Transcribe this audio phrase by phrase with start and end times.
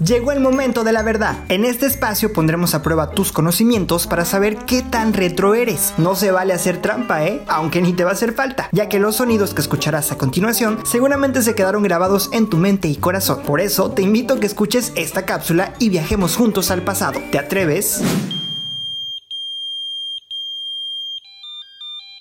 [0.00, 1.44] Llegó el momento de la verdad.
[1.48, 5.92] En este espacio pondremos a prueba tus conocimientos para saber qué tan retro eres.
[5.98, 7.42] No se vale hacer trampa, ¿eh?
[7.48, 10.78] Aunque ni te va a hacer falta, ya que los sonidos que escucharás a continuación
[10.86, 13.42] seguramente se quedaron grabados en tu mente y corazón.
[13.42, 17.20] Por eso te invito a que escuches esta cápsula y viajemos juntos al pasado.
[17.32, 18.00] ¿Te atreves?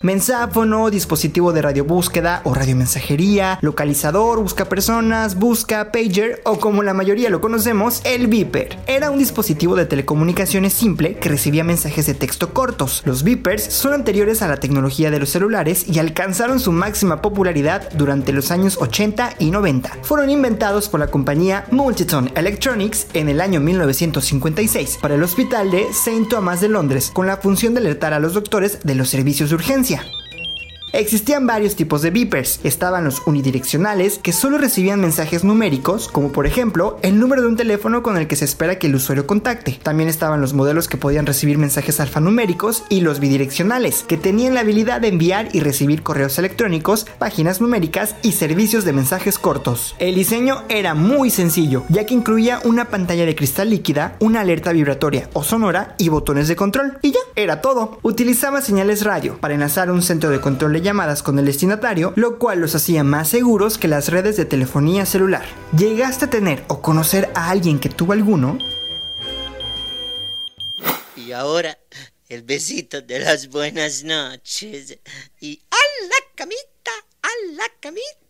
[0.03, 7.31] Mensáfono, dispositivo de radiobúsqueda o radiomensajería, localizador, busca personas, busca pager o como la mayoría
[7.31, 8.77] lo conocemos, el beeper.
[8.85, 13.01] Era un dispositivo de telecomunicaciones simple que recibía mensajes de texto cortos.
[13.05, 17.89] Los beepers son anteriores a la tecnología de los celulares y alcanzaron su máxima popularidad
[17.93, 19.97] durante los años 80 y 90.
[20.03, 25.87] Fueron inventados por la compañía Multiton Electronics en el año 1956 para el hospital de
[25.89, 26.27] St.
[26.29, 29.55] Thomas de Londres con la función de alertar a los doctores de los servicios de
[29.55, 29.86] urgencia.
[29.87, 30.16] друзья.
[30.93, 32.61] Existían varios tipos de beepers.
[32.63, 37.57] Estaban los unidireccionales, que solo recibían mensajes numéricos, como por ejemplo el número de un
[37.57, 39.79] teléfono con el que se espera que el usuario contacte.
[39.83, 44.61] También estaban los modelos que podían recibir mensajes alfanuméricos y los bidireccionales, que tenían la
[44.61, 49.95] habilidad de enviar y recibir correos electrónicos, páginas numéricas y servicios de mensajes cortos.
[49.99, 54.71] El diseño era muy sencillo, ya que incluía una pantalla de cristal líquida, una alerta
[54.71, 56.97] vibratoria o sonora y botones de control.
[57.01, 57.99] Y ya, era todo.
[58.03, 62.59] Utilizaba señales radio para enlazar un centro de control llamadas con el destinatario, lo cual
[62.59, 65.45] los hacía más seguros que las redes de telefonía celular.
[65.77, 68.57] ¿Llegaste a tener o conocer a alguien que tuvo alguno?
[71.15, 71.77] Y ahora
[72.29, 74.97] el besito de las buenas noches.
[75.39, 78.26] Y a la camita, a la camita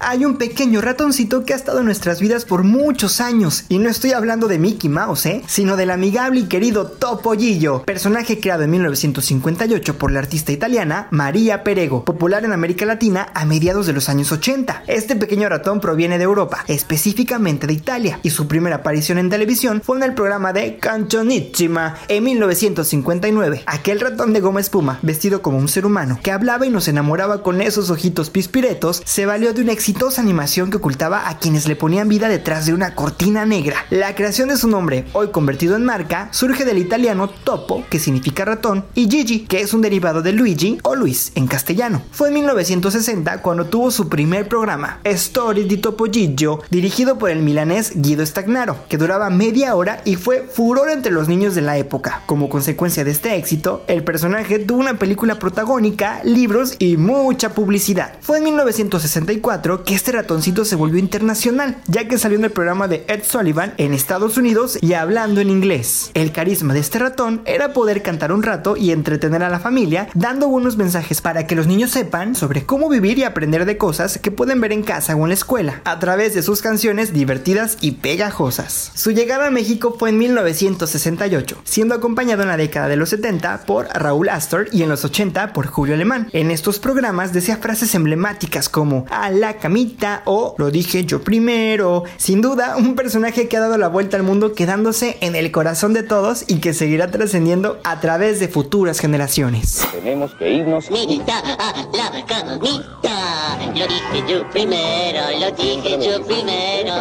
[0.00, 3.64] hay un pequeño ratoncito que ha estado en nuestras vidas por muchos años.
[3.68, 5.42] Y no estoy hablando de Mickey Mouse, ¿eh?
[5.46, 11.62] sino del amigable y querido Topollillo, personaje creado en 1958 por la artista italiana María
[11.62, 14.82] Perego, popular en América Latina a mediados de los años 80.
[14.88, 19.80] Este pequeño ratón proviene de Europa, específicamente de Italia, y su primera aparición en televisión
[19.80, 23.62] fue en el programa de Canchonissima en 1959.
[23.66, 27.42] Aquel ratón de goma espuma, vestido como un ser humano, que hablaba y nos enamoraba
[27.44, 31.76] con esos ojitos pispiretos, se valió de un éxito animación que ocultaba a quienes le
[31.76, 33.84] ponían vida detrás de una cortina negra.
[33.90, 38.44] La creación de su nombre, hoy convertido en marca, surge del italiano topo, que significa
[38.44, 42.02] ratón, y Gigi, que es un derivado de Luigi o Luis en castellano.
[42.12, 47.40] Fue en 1960 cuando tuvo su primer programa, Story di Topo Gigio, dirigido por el
[47.40, 51.76] milanés Guido Stagnaro, que duraba media hora y fue furor entre los niños de la
[51.76, 52.22] época.
[52.26, 58.14] Como consecuencia de este éxito, el personaje tuvo una película protagónica, libros y mucha publicidad.
[58.20, 62.86] Fue en 1964 que este ratoncito se volvió internacional, ya que salió en el programa
[62.86, 66.12] de Ed Sullivan en Estados Unidos y hablando en inglés.
[66.14, 70.08] El carisma de este ratón era poder cantar un rato y entretener a la familia,
[70.14, 74.18] dando buenos mensajes para que los niños sepan sobre cómo vivir y aprender de cosas
[74.18, 77.78] que pueden ver en casa o en la escuela, a través de sus canciones divertidas
[77.80, 78.92] y pegajosas.
[78.94, 83.64] Su llegada a México fue en 1968, siendo acompañado en la década de los 70
[83.66, 86.28] por Raúl Astor y en los 80 por Julio Alemán.
[86.32, 92.04] En estos programas decía frases emblemáticas como a la camita o lo dije yo primero.
[92.18, 95.94] Sin duda, un personaje que ha dado la vuelta al mundo quedándose en el corazón
[95.94, 99.88] de todos y que seguirá trascendiendo a través de futuras generaciones.
[99.90, 100.90] Tenemos que irnos.
[100.90, 103.58] Mirita a la camita.
[103.74, 106.94] Lo dije yo primero, lo dije yo primero.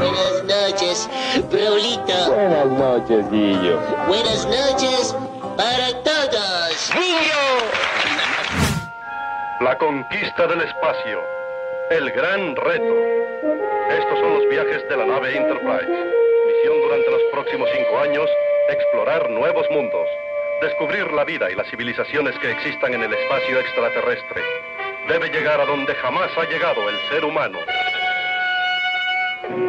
[0.00, 1.08] Buenas noches,
[1.50, 2.34] Braulito.
[2.34, 3.80] Buenas noches, Guillo.
[4.06, 5.14] Buenas noches
[5.56, 5.99] para
[9.70, 11.22] La conquista del espacio.
[11.90, 12.92] El gran reto.
[13.88, 15.86] Estos son los viajes de la nave Enterprise.
[15.86, 18.28] Misión durante los próximos cinco años,
[18.68, 20.08] explorar nuevos mundos,
[20.60, 24.42] descubrir la vida y las civilizaciones que existan en el espacio extraterrestre.
[25.06, 27.60] Debe llegar a donde jamás ha llegado el ser humano.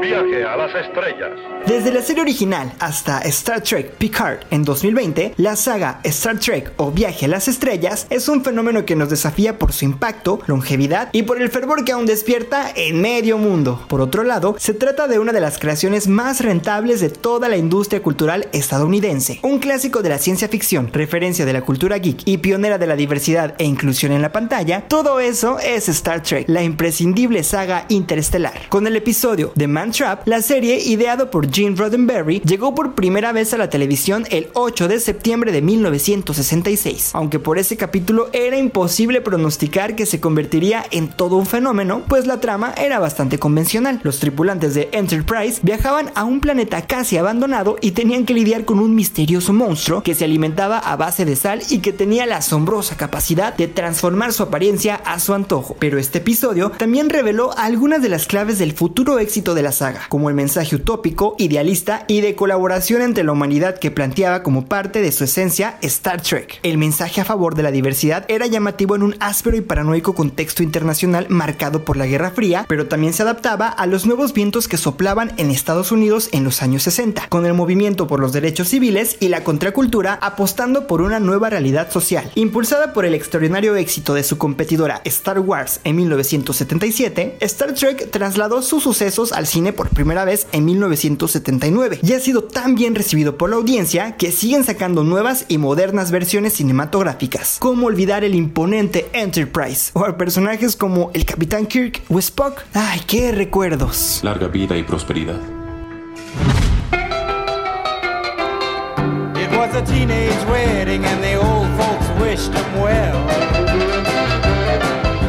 [0.02, 1.32] Viaje a las estrellas.
[1.66, 6.92] Desde la serie original hasta Star Trek Picard en 2020, la saga Star Trek o
[6.92, 11.24] Viaje a las Estrellas es un fenómeno que nos desafía por su impacto, longevidad y
[11.24, 13.86] por el fervor que aún despierta en medio mundo.
[13.88, 17.58] Por otro lado, se trata de una de las creaciones más rentables de toda la
[17.58, 22.38] industria cultural estadounidense, un clásico de la ciencia ficción, referencia de la cultura geek y
[22.38, 26.64] pionera de la diversidad e inclusión en la pantalla, todo eso es Star Trek, la
[26.64, 28.68] imprescindible saga interestelar.
[28.70, 33.32] Con el episodio The Man Trap, la serie, ideado por Gene Roddenberry, llegó por primera
[33.32, 38.58] vez a la televisión el 8 de septiembre de 1966, aunque por ese capítulo era
[38.58, 44.00] imposible pronosticar que se convertiría en todo un fenómeno, pues la trama era bastante convencional.
[44.04, 48.80] Los tripulantes de Enterprise viajaban a un planeta casi abandonado y tenían que lidiar con
[48.80, 52.98] un misterioso monstruo que se alimentaba a base de sal y que tenía la asombrosa
[52.98, 55.76] capacidad de transformar su apariencia a su antojo.
[55.80, 60.06] Pero este episodio también reveló algunas de las claves del futuro éxito de la saga,
[60.10, 65.02] como el mensaje utópico, idealista y de colaboración entre la humanidad que planteaba como parte
[65.02, 66.60] de su esencia Star Trek.
[66.64, 70.64] El mensaje a favor de la diversidad era llamativo en un áspero y paranoico contexto
[70.64, 74.78] internacional marcado por la Guerra Fría, pero también se adaptaba a los nuevos vientos que
[74.78, 79.18] soplaban en Estados Unidos en los años 60, con el movimiento por los derechos civiles
[79.20, 82.32] y la contracultura apostando por una nueva realidad social.
[82.36, 88.62] Impulsada por el extraordinario éxito de su competidora Star Wars en 1977, Star Trek trasladó
[88.62, 93.38] sus sucesos al cine por primera vez en 1979 y ha sido tan bien recibido
[93.38, 97.58] por la audiencia que siguen sacando nuevas y modernas versiones cinematográficas.
[97.60, 102.62] ¿Cómo olvidar el imponente Enterprise o a personajes como el Capitán Kirk o Spock?
[102.74, 104.22] ¡Ay, qué recuerdos!
[104.24, 105.40] Larga vida y prosperidad.
[109.36, 113.20] It was a teenage wedding and the old folks wished him well.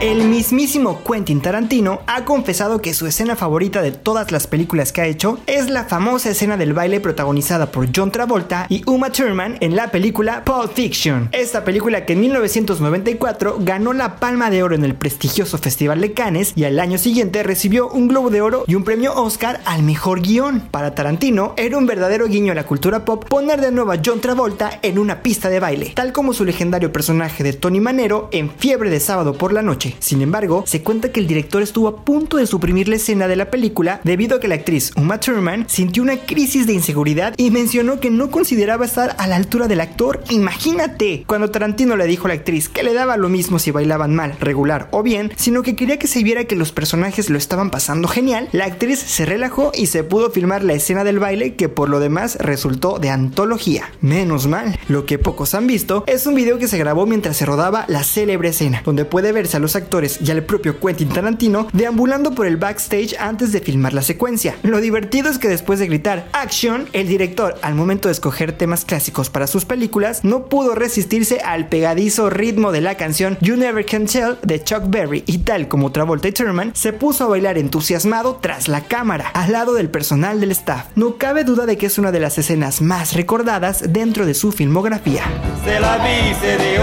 [0.00, 5.00] El mismísimo Quentin Tarantino ha confesado que su escena favorita de todas las películas que
[5.00, 9.56] ha hecho es la famosa escena del baile protagonizada por John Travolta y Uma Thurman
[9.60, 11.30] en la película Pulp Fiction.
[11.32, 16.12] Esta película que en 1994 ganó la Palma de Oro en el prestigioso Festival de
[16.12, 19.82] Cannes y al año siguiente recibió un Globo de Oro y un premio Oscar al
[19.82, 20.60] mejor guion.
[20.70, 24.20] Para Tarantino era un verdadero guiño a la cultura pop poner de nuevo a John
[24.20, 28.50] Travolta en una pista de baile, tal como su legendario personaje de Tony Manero en
[28.66, 29.94] Fiebre de Sábado por la Noche.
[30.00, 33.36] Sin embargo, se cuenta que el director estuvo a punto de suprimir la escena de
[33.36, 37.52] la película debido a que la actriz Uma Thurman sintió una crisis de inseguridad y
[37.52, 40.24] mencionó que no consideraba estar a la altura del actor.
[40.30, 44.16] Imagínate, cuando Tarantino le dijo a la actriz que le daba lo mismo si bailaban
[44.16, 47.70] mal, regular o bien, sino que quería que se viera que los personajes lo estaban
[47.70, 51.68] pasando genial, la actriz se relajó y se pudo filmar la escena del baile que
[51.68, 53.92] por lo demás resultó de antología.
[54.00, 57.46] Menos mal, lo que pocos han visto es un video que se grabó mientras se
[57.46, 61.68] rodaba la célebre escena, donde puede verse a los actores y al propio Quentin Tarantino
[61.72, 64.56] deambulando por el backstage antes de filmar la secuencia.
[64.62, 68.84] Lo divertido es que después de gritar Action, el director, al momento de escoger temas
[68.84, 73.84] clásicos para sus películas, no pudo resistirse al pegadizo ritmo de la canción You Never
[73.84, 77.58] Can Tell de Chuck Berry y tal como Travolta y Thurman, se puso a bailar
[77.58, 80.86] entusiasmado tras la cámara, al lado del personal del staff.
[80.94, 84.52] No cabe duda de que es una de las escenas más recordadas dentro de su
[84.52, 85.24] filmografía.
[85.64, 86.80] C'est la vie, say the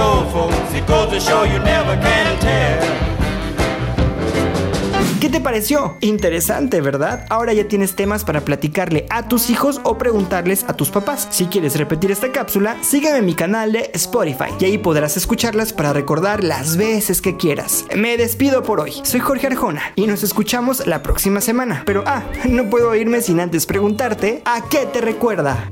[5.33, 5.97] te pareció?
[6.01, 7.25] Interesante, ¿verdad?
[7.29, 11.27] Ahora ya tienes temas para platicarle a tus hijos o preguntarles a tus papás.
[11.31, 15.73] Si quieres repetir esta cápsula, sígueme en mi canal de Spotify y ahí podrás escucharlas
[15.73, 17.85] para recordar las veces que quieras.
[17.95, 18.93] Me despido por hoy.
[19.01, 21.81] Soy Jorge Arjona y nos escuchamos la próxima semana.
[21.83, 25.71] Pero ah, no puedo irme sin antes preguntarte ¿a qué te recuerda?